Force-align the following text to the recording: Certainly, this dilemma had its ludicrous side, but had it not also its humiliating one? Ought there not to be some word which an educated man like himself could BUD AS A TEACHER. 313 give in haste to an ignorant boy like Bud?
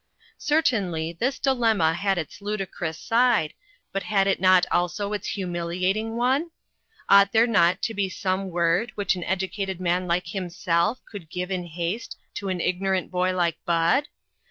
Certainly, 0.39 1.17
this 1.19 1.37
dilemma 1.37 1.93
had 1.93 2.17
its 2.17 2.41
ludicrous 2.41 2.97
side, 2.97 3.53
but 3.91 4.01
had 4.01 4.25
it 4.25 4.41
not 4.41 4.65
also 4.71 5.13
its 5.13 5.27
humiliating 5.27 6.15
one? 6.15 6.49
Ought 7.07 7.31
there 7.33 7.45
not 7.45 7.83
to 7.83 7.93
be 7.93 8.09
some 8.09 8.49
word 8.49 8.91
which 8.95 9.13
an 9.13 9.23
educated 9.23 9.79
man 9.79 10.07
like 10.07 10.29
himself 10.29 10.97
could 11.05 11.29
BUD 11.29 11.29
AS 11.29 11.29
A 11.29 11.29
TEACHER. 11.29 11.47
313 11.49 11.61
give 11.61 11.65
in 11.69 11.91
haste 11.93 12.17
to 12.33 12.49
an 12.49 12.59
ignorant 12.61 13.11
boy 13.11 13.31
like 13.35 13.63
Bud? 13.63 14.07